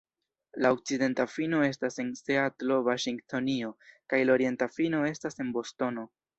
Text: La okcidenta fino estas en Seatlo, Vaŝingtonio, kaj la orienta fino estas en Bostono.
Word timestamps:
La 0.65 0.69
okcidenta 0.75 1.25
fino 1.33 1.59
estas 1.67 2.01
en 2.05 2.09
Seatlo, 2.21 2.79
Vaŝingtonio, 2.89 3.71
kaj 4.15 4.25
la 4.27 4.37
orienta 4.41 4.73
fino 4.81 5.07
estas 5.15 5.43
en 5.45 5.57
Bostono. 5.61 6.11